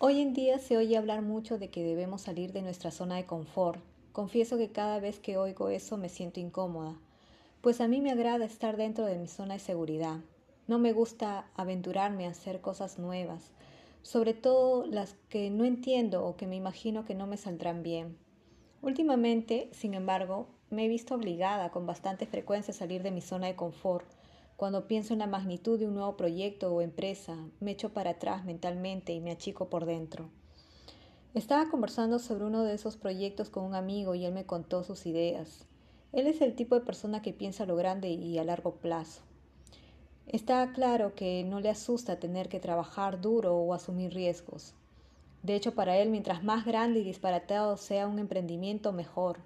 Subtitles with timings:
[0.00, 3.26] Hoy en día se oye hablar mucho de que debemos salir de nuestra zona de
[3.26, 3.80] confort.
[4.12, 6.94] Confieso que cada vez que oigo eso me siento incómoda,
[7.62, 10.18] pues a mí me agrada estar dentro de mi zona de seguridad.
[10.68, 13.50] No me gusta aventurarme a hacer cosas nuevas,
[14.02, 18.16] sobre todo las que no entiendo o que me imagino que no me saldrán bien.
[18.82, 23.48] Últimamente, sin embargo, me he visto obligada con bastante frecuencia a salir de mi zona
[23.48, 24.06] de confort
[24.58, 28.44] cuando pienso en la magnitud de un nuevo proyecto o empresa, me echo para atrás
[28.44, 30.30] mentalmente y me achico por dentro.
[31.32, 35.06] Estaba conversando sobre uno de esos proyectos con un amigo y él me contó sus
[35.06, 35.68] ideas.
[36.10, 39.22] Él es el tipo de persona que piensa lo grande y a largo plazo.
[40.26, 44.74] Está claro que no le asusta tener que trabajar duro o asumir riesgos.
[45.44, 49.38] De hecho, para él, mientras más grande y disparatado sea un emprendimiento, mejor.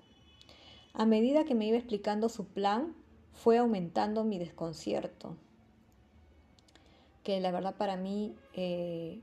[0.94, 2.94] A medida que me iba explicando su plan,
[3.32, 5.36] fue aumentando mi desconcierto,
[7.22, 9.20] que la verdad para mí eh,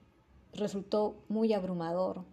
[0.53, 2.23] resultó muy abrumador.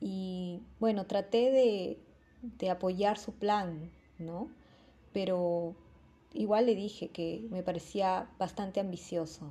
[0.00, 1.98] Y bueno, traté de,
[2.42, 4.48] de apoyar su plan, ¿no?
[5.12, 5.74] Pero
[6.32, 9.46] igual le dije que me parecía bastante ambicioso.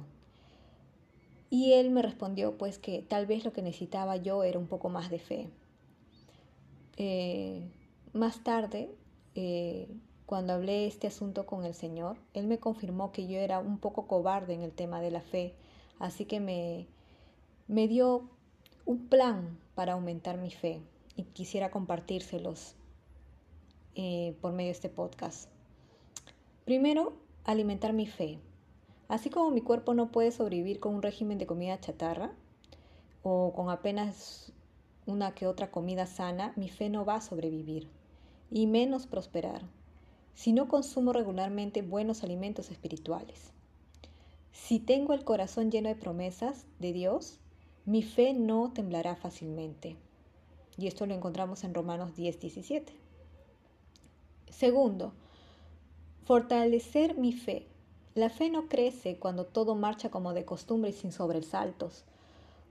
[1.50, 4.90] Y él me respondió pues que tal vez lo que necesitaba yo era un poco
[4.90, 5.50] más de fe.
[6.98, 7.62] Eh,
[8.14, 8.90] más tarde
[9.36, 9.88] eh,
[10.28, 14.08] cuando hablé este asunto con el Señor, Él me confirmó que yo era un poco
[14.08, 15.56] cobarde en el tema de la fe,
[16.00, 18.30] así que me, dio
[18.86, 20.82] un plan para aumentar mi fe
[21.16, 22.76] y quisiera compartírselos
[23.96, 25.50] eh, por medio de este podcast.
[26.66, 27.14] Primero,
[27.46, 28.38] alimentar mi fe.
[29.08, 32.34] Así como mi cuerpo no puede sobrevivir con un régimen de comida chatarra
[33.24, 34.52] o con apenas
[35.06, 37.88] una que otra comida sana, mi fe no va a sobrevivir
[38.52, 39.77] y menos prosperar
[40.38, 43.50] si no consumo regularmente buenos alimentos espirituales.
[44.52, 47.40] Si tengo el corazón lleno de promesas de Dios,
[47.86, 49.96] mi fe no temblará fácilmente.
[50.78, 52.94] Y esto lo encontramos en Romanos 10, 17.
[54.52, 55.12] Segundo,
[56.24, 57.66] fortalecer mi fe.
[58.14, 62.04] La fe no crece cuando todo marcha como de costumbre y sin sobresaltos,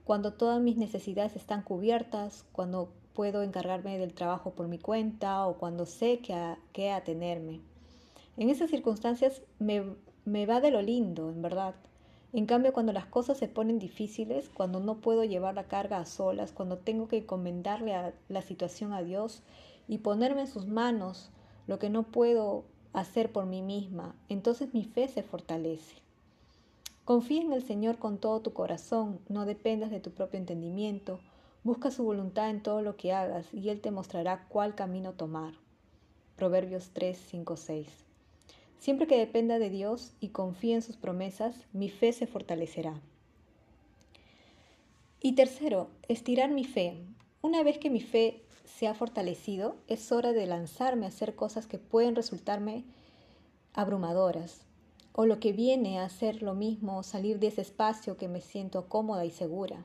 [0.05, 5.57] cuando todas mis necesidades están cubiertas, cuando puedo encargarme del trabajo por mi cuenta o
[5.57, 7.61] cuando sé que a qué atenerme.
[8.37, 9.83] En esas circunstancias me,
[10.23, 11.73] me va de lo lindo, en verdad.
[12.31, 16.05] En cambio, cuando las cosas se ponen difíciles, cuando no puedo llevar la carga a
[16.05, 19.41] solas, cuando tengo que encomendarle la situación a Dios
[19.87, 21.31] y ponerme en sus manos
[21.65, 25.95] lo que no puedo hacer por mí misma, entonces mi fe se fortalece.
[27.03, 31.19] Confía en el Señor con todo tu corazón, no dependas de tu propio entendimiento,
[31.67, 35.53] Busca su voluntad en todo lo que hagas y Él te mostrará cuál camino tomar.
[36.37, 37.87] Proverbios 3, 5, 6.
[38.79, 43.01] Siempre que dependa de Dios y confíe en sus promesas, mi fe se fortalecerá.
[45.19, 47.03] Y tercero, estirar mi fe.
[47.41, 51.67] Una vez que mi fe se ha fortalecido, es hora de lanzarme a hacer cosas
[51.67, 52.85] que pueden resultarme
[53.73, 54.61] abrumadoras,
[55.11, 58.87] o lo que viene a ser lo mismo, salir de ese espacio que me siento
[58.87, 59.83] cómoda y segura.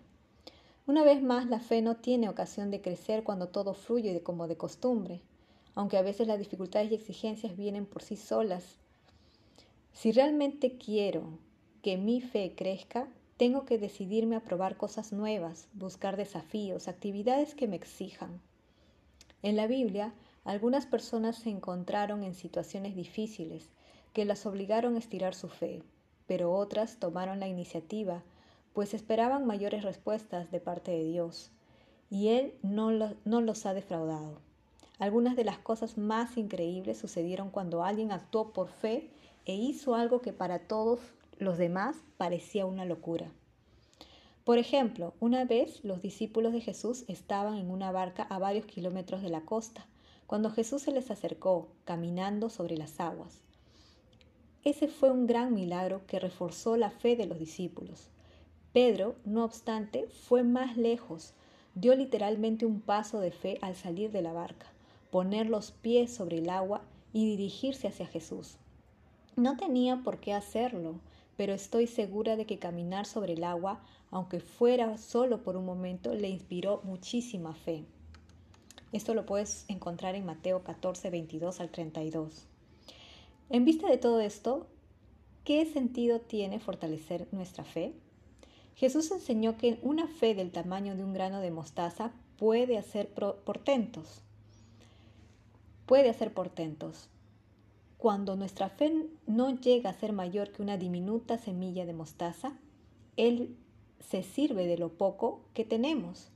[0.92, 4.58] Una vez más, la fe no tiene ocasión de crecer cuando todo fluye como de
[4.58, 5.22] costumbre,
[5.74, 8.76] aunque a veces las dificultades y exigencias vienen por sí solas.
[9.94, 11.22] Si realmente quiero
[11.80, 13.08] que mi fe crezca,
[13.38, 18.42] tengo que decidirme a probar cosas nuevas, buscar desafíos, actividades que me exijan.
[19.40, 20.12] En la Biblia,
[20.44, 23.70] algunas personas se encontraron en situaciones difíciles
[24.12, 25.82] que las obligaron a estirar su fe,
[26.26, 28.22] pero otras tomaron la iniciativa
[28.72, 31.50] pues esperaban mayores respuestas de parte de Dios,
[32.10, 34.38] y Él no, los ha defraudado.
[34.98, 39.10] Algunas de las cosas más increíbles sucedieron cuando alguien actuó por fe
[39.46, 41.00] e hizo algo que para todos
[41.38, 43.30] los demás parecía una locura.
[44.44, 49.22] Por ejemplo, una vez los discípulos de Jesús estaban en una barca a varios kilómetros
[49.22, 49.86] de la costa,
[50.26, 53.40] cuando Jesús se les acercó, caminando sobre las aguas.
[54.64, 58.11] Ese fue un gran milagro que reforzó la fe de los discípulos.
[58.72, 61.34] Pedro, no obstante, fue más lejos,
[61.74, 64.66] dio literalmente un paso de fe al salir de la barca,
[65.10, 66.82] poner los pies sobre el agua
[67.12, 68.56] y dirigirse hacia Jesús.
[69.36, 71.00] No tenía por qué hacerlo,
[71.36, 73.80] pero estoy segura de que caminar sobre el agua,
[74.10, 77.84] aunque fuera solo por un momento, le inspiró muchísima fe.
[78.92, 82.46] Esto lo puedes encontrar en Mateo 14, 22 al 32.
[83.48, 84.66] En vista de todo esto,
[85.44, 87.94] ¿qué sentido tiene fortalecer nuestra fe?
[88.74, 94.22] Jesús enseñó que una fe del tamaño de un grano de mostaza puede hacer portentos.
[95.86, 97.08] Puede hacer portentos.
[97.98, 102.58] Cuando nuestra fe no llega a ser mayor que una diminuta semilla de mostaza,
[103.16, 103.56] Él
[104.00, 106.30] se sirve de lo poco que tenemos,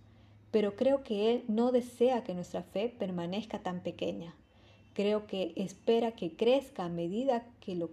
[0.52, 4.36] pero creo que Él no desea que nuestra fe permanezca tan pequeña.
[4.94, 7.90] Creo que espera que crezca a medida que lo,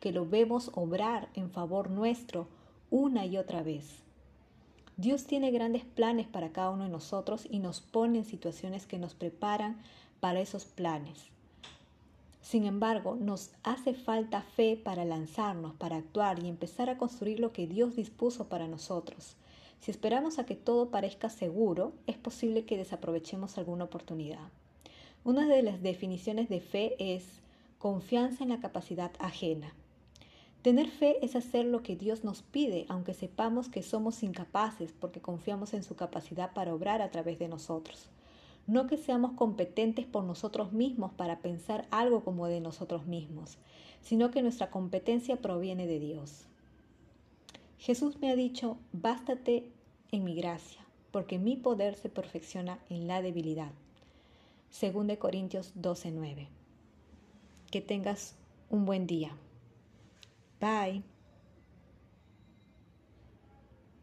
[0.00, 2.46] que lo vemos obrar en favor nuestro
[2.96, 3.84] una y otra vez.
[4.96, 8.98] Dios tiene grandes planes para cada uno de nosotros y nos pone en situaciones que
[8.98, 9.76] nos preparan
[10.18, 11.26] para esos planes.
[12.40, 17.52] Sin embargo, nos hace falta fe para lanzarnos, para actuar y empezar a construir lo
[17.52, 19.36] que Dios dispuso para nosotros.
[19.80, 24.48] Si esperamos a que todo parezca seguro, es posible que desaprovechemos alguna oportunidad.
[25.22, 27.24] Una de las definiciones de fe es
[27.78, 29.74] confianza en la capacidad ajena.
[30.66, 35.20] Tener fe es hacer lo que Dios nos pide, aunque sepamos que somos incapaces porque
[35.20, 38.10] confiamos en su capacidad para obrar a través de nosotros
[38.66, 43.58] no que seamos competentes por nosotros mismos para pensar algo como de nosotros mismos,
[44.00, 46.46] sino que nuestra competencia proviene de Dios.
[47.78, 49.70] Jesús me ha dicho, bástate
[50.10, 53.70] en mi gracia, porque mi poder se perfecciona en la debilidad.
[54.70, 56.48] Según de Corintios 12:9.
[57.70, 58.34] Que tengas
[58.68, 59.36] un buen día.
[60.60, 61.02] Bye.